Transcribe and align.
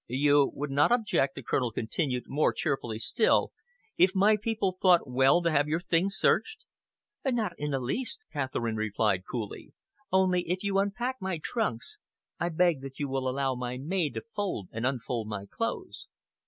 "You 0.07 0.49
would 0.55 0.71
not 0.71 0.91
object," 0.91 1.35
the 1.35 1.43
Colonel 1.43 1.69
continued, 1.69 2.23
more 2.25 2.51
cheerfully 2.53 2.97
still, 2.97 3.51
"if 3.99 4.15
my 4.15 4.35
people 4.35 4.75
thought 4.81 5.07
well 5.07 5.43
to 5.43 5.51
have 5.51 5.67
your 5.67 5.79
things 5.79 6.15
searched?" 6.17 6.65
"Not 7.23 7.53
in 7.59 7.69
the 7.69 7.79
least," 7.79 8.23
Catherine 8.33 8.77
replied 8.77 9.27
coolly, 9.29 9.73
"only 10.11 10.49
if 10.49 10.63
you 10.63 10.79
unpack 10.79 11.17
my 11.21 11.37
trunks, 11.37 11.99
I 12.39 12.49
beg 12.49 12.81
that 12.81 12.97
you 12.97 13.07
will 13.09 13.29
allow 13.29 13.53
my 13.53 13.77
maid 13.77 14.15
to 14.15 14.21
fold 14.21 14.69
and 14.71 14.87
unfold 14.87 15.27
my 15.27 15.45
clothes." 15.45 16.07